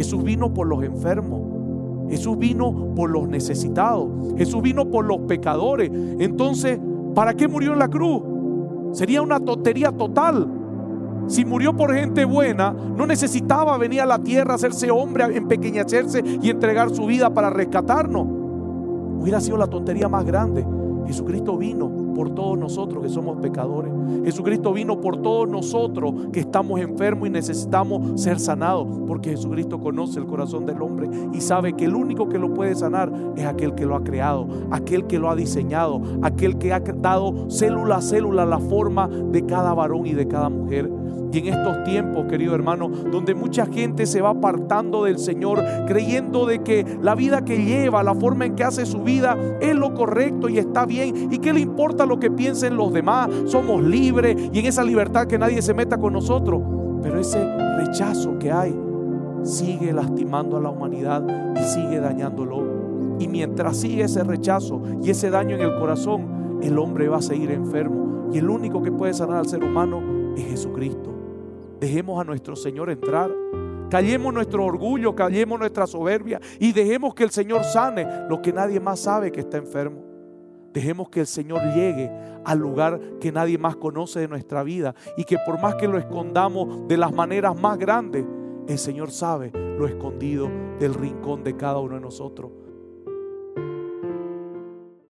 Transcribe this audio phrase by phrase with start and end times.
[0.00, 1.42] Jesús vino por los enfermos.
[2.08, 4.08] Jesús vino por los necesitados.
[4.38, 5.90] Jesús vino por los pecadores.
[6.18, 6.80] Entonces,
[7.14, 8.22] ¿para qué murió en la cruz?
[8.92, 10.48] Sería una tontería total.
[11.26, 16.48] Si murió por gente buena, no necesitaba venir a la tierra, hacerse hombre, empequeñecerse y
[16.48, 18.26] entregar su vida para rescatarnos.
[19.20, 20.64] Hubiera sido la tontería más grande.
[21.06, 23.92] Jesucristo vino por todos nosotros que somos pecadores.
[24.24, 28.86] Jesucristo vino por todos nosotros que estamos enfermos y necesitamos ser sanados.
[29.06, 32.74] Porque Jesucristo conoce el corazón del hombre y sabe que el único que lo puede
[32.74, 36.80] sanar es aquel que lo ha creado, aquel que lo ha diseñado, aquel que ha
[36.80, 40.90] dado célula a célula la forma de cada varón y de cada mujer.
[41.32, 46.44] Y en estos tiempos, querido hermano, donde mucha gente se va apartando del Señor, creyendo
[46.44, 49.94] de que la vida que lleva, la forma en que hace su vida, es lo
[49.94, 51.32] correcto y está bien.
[51.32, 53.30] ¿Y qué le importa lo que piensen los demás?
[53.46, 56.60] Somos libres y en esa libertad que nadie se meta con nosotros.
[57.02, 57.42] Pero ese
[57.76, 58.78] rechazo que hay
[59.42, 61.24] sigue lastimando a la humanidad
[61.56, 63.18] y sigue dañándolo.
[63.18, 67.22] Y mientras sigue ese rechazo y ese daño en el corazón, el hombre va a
[67.22, 68.28] seguir enfermo.
[68.32, 71.10] Y el único que puede sanar al ser humano es Jesucristo.
[71.80, 73.30] Dejemos a nuestro Señor entrar.
[73.90, 78.78] Callemos nuestro orgullo, callemos nuestra soberbia y dejemos que el Señor sane lo que nadie
[78.78, 80.09] más sabe que está enfermo.
[80.72, 82.10] Dejemos que el Señor llegue
[82.44, 85.98] al lugar que nadie más conoce de nuestra vida y que por más que lo
[85.98, 88.24] escondamos de las maneras más grandes,
[88.68, 90.48] el Señor sabe lo escondido
[90.78, 92.52] del rincón de cada uno de nosotros.